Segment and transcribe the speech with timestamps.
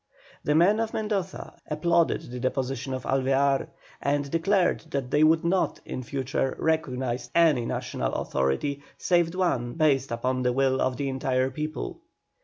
[0.43, 3.67] The men of Mendoza applauded the deposition of Alvear,
[4.01, 10.09] and declared that they would not, in future, recognise any National authority save one based
[10.11, 12.01] upon the will of the entire people.